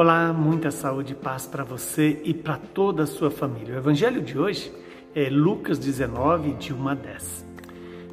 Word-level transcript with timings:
Olá, 0.00 0.32
muita 0.32 0.70
saúde 0.70 1.12
e 1.12 1.16
paz 1.16 1.44
para 1.44 1.64
você 1.64 2.20
e 2.22 2.32
para 2.32 2.56
toda 2.56 3.02
a 3.02 3.06
sua 3.06 3.32
família. 3.32 3.74
O 3.74 3.78
evangelho 3.78 4.22
de 4.22 4.38
hoje 4.38 4.72
é 5.12 5.28
Lucas 5.28 5.76
19, 5.76 6.52
de 6.52 6.72
1 6.72 6.88
a 6.88 6.94
10. 6.94 7.46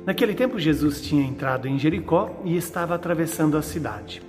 Naquele 0.03 0.33
tempo, 0.33 0.57
Jesus 0.57 0.99
tinha 0.99 1.23
entrado 1.23 1.67
em 1.67 1.77
Jericó 1.77 2.41
e 2.43 2.57
estava 2.57 2.95
atravessando 2.95 3.55
a 3.55 3.61
cidade. 3.61 4.19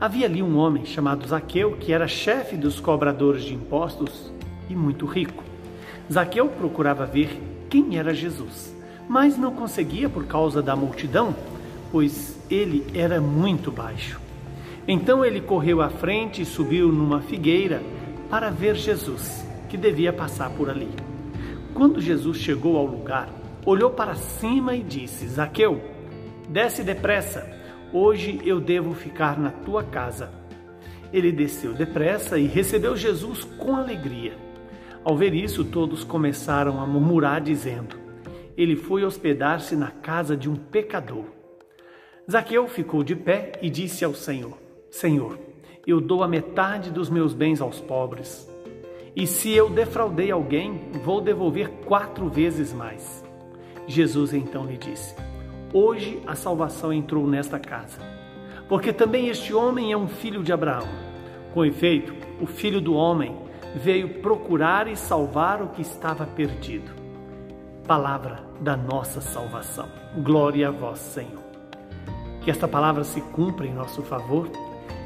Havia 0.00 0.26
ali 0.26 0.40
um 0.40 0.56
homem 0.56 0.86
chamado 0.86 1.26
Zaqueu, 1.26 1.76
que 1.78 1.92
era 1.92 2.06
chefe 2.06 2.56
dos 2.56 2.78
cobradores 2.78 3.42
de 3.42 3.54
impostos 3.54 4.32
e 4.70 4.76
muito 4.76 5.04
rico. 5.04 5.42
Zaqueu 6.08 6.46
procurava 6.46 7.04
ver 7.04 7.42
quem 7.68 7.98
era 7.98 8.14
Jesus, 8.14 8.72
mas 9.08 9.36
não 9.36 9.52
conseguia 9.52 10.08
por 10.08 10.26
causa 10.26 10.62
da 10.62 10.76
multidão, 10.76 11.34
pois 11.90 12.38
ele 12.48 12.86
era 12.94 13.20
muito 13.20 13.72
baixo. 13.72 14.22
Então 14.86 15.24
ele 15.24 15.40
correu 15.40 15.80
à 15.80 15.88
frente 15.88 16.42
e 16.42 16.46
subiu 16.46 16.92
numa 16.92 17.22
figueira 17.22 17.82
para 18.28 18.50
ver 18.50 18.74
Jesus, 18.74 19.46
que 19.68 19.76
devia 19.76 20.12
passar 20.12 20.50
por 20.50 20.68
ali. 20.68 20.90
Quando 21.72 22.00
Jesus 22.00 22.36
chegou 22.36 22.76
ao 22.76 22.84
lugar, 22.84 23.28
olhou 23.64 23.90
para 23.90 24.14
cima 24.14 24.74
e 24.74 24.82
disse: 24.82 25.26
Zaqueu, 25.26 25.80
desce 26.48 26.82
depressa, 26.82 27.50
hoje 27.92 28.40
eu 28.44 28.60
devo 28.60 28.92
ficar 28.94 29.38
na 29.38 29.50
tua 29.50 29.82
casa. 29.82 30.30
Ele 31.12 31.32
desceu 31.32 31.72
depressa 31.72 32.38
e 32.38 32.46
recebeu 32.46 32.94
Jesus 32.96 33.44
com 33.44 33.76
alegria. 33.76 34.36
Ao 35.02 35.16
ver 35.16 35.32
isso, 35.32 35.64
todos 35.64 36.04
começaram 36.04 36.80
a 36.80 36.86
murmurar, 36.86 37.40
dizendo: 37.40 37.96
Ele 38.56 38.76
foi 38.76 39.02
hospedar-se 39.02 39.76
na 39.76 39.90
casa 39.90 40.36
de 40.36 40.50
um 40.50 40.56
pecador. 40.56 41.24
Zaqueu 42.30 42.66
ficou 42.68 43.02
de 43.02 43.16
pé 43.16 43.52
e 43.62 43.70
disse 43.70 44.04
ao 44.04 44.14
Senhor: 44.14 44.63
Senhor, 44.94 45.36
eu 45.84 46.00
dou 46.00 46.22
a 46.22 46.28
metade 46.28 46.88
dos 46.88 47.10
meus 47.10 47.34
bens 47.34 47.60
aos 47.60 47.80
pobres. 47.80 48.48
E 49.16 49.26
se 49.26 49.50
eu 49.50 49.68
defraudei 49.68 50.30
alguém, 50.30 50.82
vou 51.04 51.20
devolver 51.20 51.68
quatro 51.84 52.28
vezes 52.28 52.72
mais. 52.72 53.24
Jesus 53.88 54.32
então 54.32 54.64
lhe 54.64 54.78
disse: 54.78 55.16
Hoje 55.72 56.22
a 56.24 56.36
salvação 56.36 56.92
entrou 56.92 57.26
nesta 57.26 57.58
casa, 57.58 57.98
porque 58.68 58.92
também 58.92 59.26
este 59.26 59.52
homem 59.52 59.90
é 59.90 59.96
um 59.96 60.06
filho 60.06 60.44
de 60.44 60.52
Abraão. 60.52 60.86
Com 61.52 61.64
efeito, 61.64 62.14
o 62.40 62.46
filho 62.46 62.80
do 62.80 62.94
homem 62.94 63.36
veio 63.74 64.20
procurar 64.20 64.86
e 64.86 64.94
salvar 64.94 65.60
o 65.60 65.70
que 65.70 65.82
estava 65.82 66.24
perdido. 66.24 66.92
Palavra 67.84 68.44
da 68.60 68.76
nossa 68.76 69.20
salvação. 69.20 69.88
Glória 70.22 70.68
a 70.68 70.70
vós, 70.70 71.00
Senhor. 71.00 71.42
Que 72.42 72.50
esta 72.50 72.68
palavra 72.68 73.02
se 73.02 73.20
cumpra 73.20 73.66
em 73.66 73.74
nosso 73.74 74.00
favor 74.00 74.48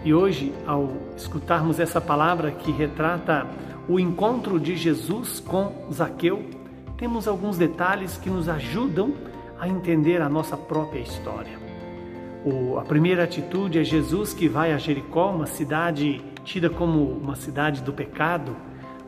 e 0.05 0.15
hoje, 0.15 0.55
ao 0.67 0.93
escutarmos 1.17 1.81
essa 1.81 2.01
palavra 2.01 2.51
que 2.51 2.71
retrata 2.71 3.47
o 3.89 3.99
encontro 3.99 4.61
de 4.61 4.77
Jesus 4.77 5.41
com 5.41 5.73
Zaqueu, 5.93 6.45
temos 6.97 7.27
alguns 7.27 7.59
detalhes 7.59 8.17
que 8.17 8.31
nos 8.31 8.49
ajudam 8.49 9.13
a 9.59 9.69
entender 9.69 10.23
a 10.23 10.29
nossa 10.29 10.57
própria 10.57 11.01
história. 11.01 11.59
O, 12.45 12.79
a 12.79 12.83
primeira 12.83 13.25
atitude 13.25 13.79
é 13.79 13.85
Jesus 13.85 14.33
que 14.33 14.49
vai 14.49 14.73
a 14.73 14.79
Jericó, 14.79 15.31
uma 15.31 15.47
cidade 15.47 16.23
tida 16.45 16.71
como 16.71 17.03
uma 17.03 17.35
cidade 17.35 17.83
do 17.83 17.93
pecado, 17.93 18.57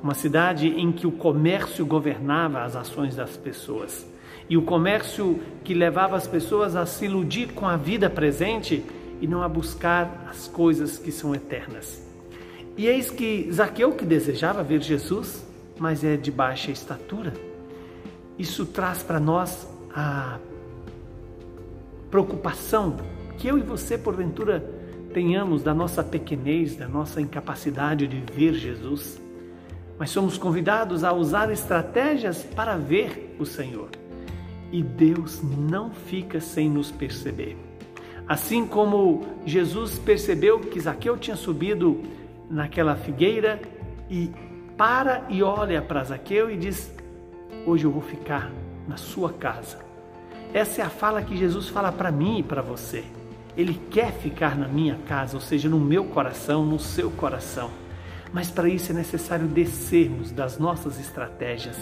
uma 0.02 0.14
cidade 0.14 0.68
em 0.68 0.90
que 0.90 1.06
o 1.06 1.12
comércio 1.12 1.86
governava 1.86 2.62
as 2.62 2.74
ações 2.74 3.14
das 3.14 3.36
pessoas. 3.36 4.06
E 4.48 4.56
o 4.56 4.62
comércio 4.62 5.38
que 5.62 5.72
levava 5.72 6.16
as 6.16 6.26
pessoas 6.26 6.74
a 6.74 6.84
se 6.84 7.04
iludir 7.04 7.52
com 7.52 7.68
a 7.68 7.76
vida 7.76 8.10
presente 8.10 8.84
e 9.20 9.26
não 9.26 9.42
a 9.42 9.48
buscar 9.48 10.26
as 10.30 10.48
coisas 10.48 10.98
que 10.98 11.12
são 11.12 11.34
eternas. 11.34 12.02
E 12.76 12.86
eis 12.86 13.10
que 13.10 13.50
Zaqueu, 13.52 13.92
que 13.92 14.04
desejava 14.04 14.62
ver 14.62 14.80
Jesus, 14.80 15.44
mas 15.78 16.02
é 16.02 16.16
de 16.16 16.30
baixa 16.30 16.70
estatura, 16.70 17.32
isso 18.38 18.64
traz 18.64 19.02
para 19.02 19.20
nós 19.20 19.68
a 19.94 20.38
preocupação 22.10 22.96
que 23.36 23.48
eu 23.48 23.58
e 23.58 23.62
você, 23.62 23.96
porventura, 23.96 24.60
tenhamos 25.12 25.62
da 25.62 25.74
nossa 25.74 26.02
pequenez, 26.02 26.76
da 26.76 26.88
nossa 26.88 27.20
incapacidade 27.20 28.06
de 28.06 28.20
ver 28.32 28.54
Jesus. 28.54 29.20
Mas 29.98 30.10
somos 30.10 30.38
convidados 30.38 31.04
a 31.04 31.12
usar 31.12 31.50
estratégias 31.50 32.42
para 32.42 32.76
ver 32.76 33.36
o 33.38 33.44
Senhor. 33.44 33.90
E 34.72 34.82
Deus 34.82 35.42
não 35.42 35.90
fica 35.90 36.40
sem 36.40 36.70
nos 36.70 36.90
perceber. 36.90 37.69
Assim 38.30 38.64
como 38.64 39.26
Jesus 39.44 39.98
percebeu 39.98 40.60
que 40.60 40.78
Zaqueu 40.78 41.18
tinha 41.18 41.34
subido 41.34 42.00
naquela 42.48 42.94
figueira 42.94 43.60
e 44.08 44.30
para 44.76 45.24
e 45.28 45.42
olha 45.42 45.82
para 45.82 46.04
Zaqueu 46.04 46.48
e 46.48 46.56
diz: 46.56 46.94
Hoje 47.66 47.86
eu 47.86 47.90
vou 47.90 48.00
ficar 48.00 48.52
na 48.86 48.96
sua 48.96 49.32
casa. 49.32 49.80
Essa 50.54 50.80
é 50.80 50.84
a 50.84 50.88
fala 50.88 51.22
que 51.22 51.36
Jesus 51.36 51.68
fala 51.68 51.90
para 51.90 52.12
mim 52.12 52.38
e 52.38 52.42
para 52.44 52.62
você. 52.62 53.02
Ele 53.56 53.74
quer 53.90 54.12
ficar 54.12 54.56
na 54.56 54.68
minha 54.68 54.94
casa, 55.08 55.34
ou 55.36 55.40
seja, 55.40 55.68
no 55.68 55.80
meu 55.80 56.04
coração, 56.04 56.64
no 56.64 56.78
seu 56.78 57.10
coração. 57.10 57.68
Mas 58.32 58.48
para 58.48 58.68
isso 58.68 58.92
é 58.92 58.94
necessário 58.94 59.48
descermos 59.48 60.30
das 60.30 60.56
nossas 60.56 61.00
estratégias, 61.00 61.76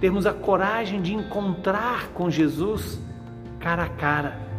termos 0.00 0.24
a 0.24 0.32
coragem 0.32 1.02
de 1.02 1.12
encontrar 1.12 2.10
com 2.10 2.30
Jesus 2.30 2.96
cara 3.58 3.82
a 3.82 3.88
cara 3.88 4.53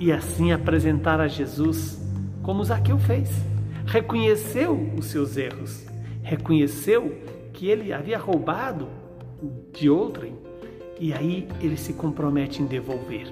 e 0.00 0.10
assim 0.10 0.50
apresentar 0.50 1.20
a 1.20 1.28
Jesus 1.28 2.00
como 2.42 2.64
Zaqueu 2.64 2.98
fez. 2.98 3.30
Reconheceu 3.84 4.90
os 4.96 5.06
seus 5.06 5.36
erros, 5.36 5.84
reconheceu 6.22 7.18
que 7.52 7.68
ele 7.68 7.92
havia 7.92 8.18
roubado 8.18 8.88
de 9.72 9.90
outrem 9.90 10.34
e 10.98 11.12
aí 11.12 11.46
ele 11.60 11.76
se 11.76 11.92
compromete 11.92 12.62
em 12.62 12.66
devolver. 12.66 13.26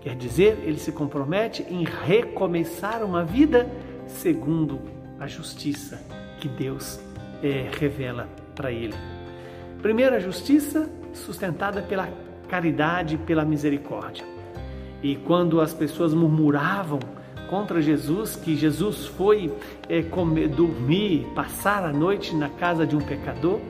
Quer 0.00 0.14
dizer, 0.14 0.58
ele 0.64 0.78
se 0.78 0.92
compromete 0.92 1.62
em 1.68 1.84
recomeçar 1.84 3.02
uma 3.02 3.24
vida 3.24 3.68
segundo 4.06 4.80
a 5.18 5.26
justiça 5.26 6.00
que 6.38 6.48
Deus 6.48 7.00
é, 7.42 7.70
revela 7.78 8.28
para 8.54 8.70
ele. 8.70 8.94
Primeiro, 9.80 10.14
a 10.14 10.18
justiça 10.18 10.90
sustentada 11.12 11.82
pela 11.82 12.08
caridade 12.48 13.14
e 13.14 13.18
pela 13.18 13.44
misericórdia. 13.44 14.33
E 15.04 15.16
quando 15.16 15.60
as 15.60 15.74
pessoas 15.74 16.14
murmuravam 16.14 16.98
contra 17.50 17.82
Jesus, 17.82 18.36
que 18.36 18.56
Jesus 18.56 19.04
foi 19.04 19.52
é, 19.86 20.00
comer, 20.00 20.48
dormir, 20.48 21.26
passar 21.34 21.84
a 21.84 21.92
noite 21.92 22.34
na 22.34 22.48
casa 22.48 22.86
de 22.86 22.96
um 22.96 23.02
pecador, 23.02 23.60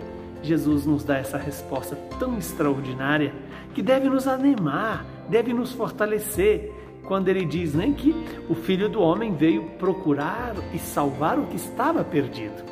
Jesus 0.45 0.87
nos 0.87 1.03
dá 1.03 1.19
essa 1.19 1.37
resposta 1.37 1.97
tão 2.21 2.39
extraordinária 2.39 3.35
que 3.75 3.83
deve 3.83 4.09
nos 4.09 4.29
animar, 4.29 5.05
deve 5.29 5.53
nos 5.53 5.73
fortalecer, 5.73 6.73
quando 7.03 7.29
ele 7.29 7.45
diz 7.45 7.75
nem 7.75 7.93
que 7.93 8.15
o 8.49 8.55
Filho 8.55 8.89
do 8.89 9.03
Homem 9.03 9.35
veio 9.35 9.71
procurar 9.71 10.55
e 10.73 10.79
salvar 10.79 11.37
o 11.37 11.47
que 11.47 11.57
estava 11.57 12.05
perdido. 12.05 12.63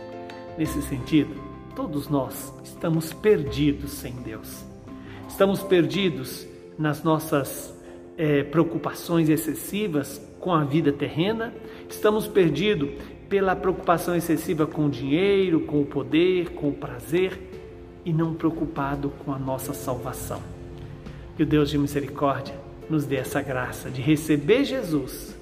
Nesse 0.56 0.80
sentido, 0.82 1.34
todos 1.74 2.08
nós 2.08 2.54
estamos 2.62 3.12
perdidos 3.12 3.90
sem 3.90 4.12
Deus. 4.22 4.64
Estamos 5.28 5.64
perdidos 5.64 6.46
nas 6.78 7.02
nossas 7.02 7.81
é, 8.16 8.42
preocupações 8.42 9.28
excessivas 9.28 10.20
com 10.40 10.52
a 10.52 10.64
vida 10.64 10.92
terrena, 10.92 11.54
estamos 11.88 12.26
perdidos 12.26 12.90
pela 13.28 13.56
preocupação 13.56 14.14
excessiva 14.14 14.66
com 14.66 14.86
o 14.86 14.90
dinheiro, 14.90 15.60
com 15.60 15.80
o 15.80 15.86
poder, 15.86 16.50
com 16.50 16.68
o 16.68 16.72
prazer 16.72 17.38
e 18.04 18.12
não 18.12 18.34
preocupado 18.34 19.10
com 19.24 19.32
a 19.32 19.38
nossa 19.38 19.72
salvação. 19.72 20.42
Que 21.36 21.44
o 21.44 21.46
Deus 21.46 21.70
de 21.70 21.78
misericórdia 21.78 22.54
nos 22.90 23.06
dê 23.06 23.16
essa 23.16 23.40
graça 23.40 23.88
de 23.88 24.02
receber 24.02 24.64
Jesus 24.64 25.38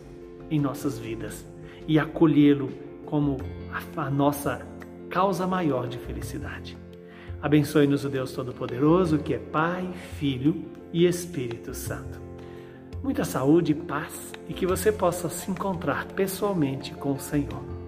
em 0.51 0.61
nossas 0.61 0.99
vidas 0.99 1.45
e 1.89 1.99
acolhê-lo 1.99 2.69
como 3.07 3.39
a, 3.73 4.03
a 4.03 4.11
nossa 4.11 4.65
causa 5.09 5.47
maior 5.47 5.89
de 5.89 5.99
felicidade. 5.99 6.79
Abençoe-nos 7.43 8.05
o 8.05 8.09
Deus 8.09 8.33
Todo-Poderoso, 8.33 9.19
que 9.19 9.35
é 9.35 9.39
Pai, 9.39 9.91
Filho 10.19 10.65
e 10.93 11.07
Espírito 11.07 11.75
Santo 11.75 12.30
muita 13.03 13.25
saúde 13.25 13.73
e 13.73 13.75
paz 13.75 14.33
e 14.49 14.53
que 14.53 14.67
você 14.67 14.93
possa 14.93 15.29
se 15.29 15.51
encontrar 15.51 16.07
pessoalmente 16.07 16.93
com 16.95 17.13
o 17.13 17.21
Senhor. 17.21 17.80